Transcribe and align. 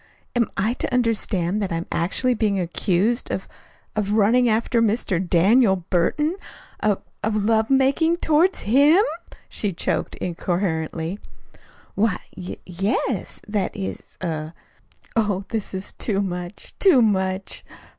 "Am 0.35 0.49
I 0.57 0.73
to 0.73 0.91
understand 0.91 1.61
that 1.61 1.71
I 1.71 1.75
am 1.75 1.85
actually 1.91 2.33
being 2.33 2.59
accused 2.59 3.29
of 3.29 3.47
of 3.95 4.13
running 4.13 4.49
after 4.49 4.81
Mr. 4.81 5.19
Daniel 5.23 5.75
Burton? 5.91 6.37
of 6.79 7.03
of 7.23 7.43
love 7.43 7.69
making 7.69 8.17
toward 8.17 8.55
HIM?" 8.55 9.05
she 9.47 9.73
choked 9.73 10.15
incoherently. 10.15 11.19
"Why, 11.93 12.17
y 12.35 12.57
yes; 12.65 13.41
that 13.47 13.75
is 13.77 14.17
er" 14.23 14.55
"Oh, 15.15 15.45
this 15.49 15.71
is 15.71 15.93
too 15.93 16.23
much, 16.23 16.73
too 16.79 17.03
much! 17.03 17.63